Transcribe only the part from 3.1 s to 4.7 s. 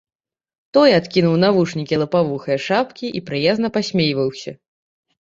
і прыязна пасмейваўся.